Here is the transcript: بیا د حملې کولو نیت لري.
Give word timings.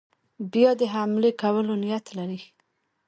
بیا 0.53 0.69
د 0.79 0.81
حملې 0.93 1.31
کولو 1.41 1.73
نیت 1.83 2.05
لري. 2.17 2.41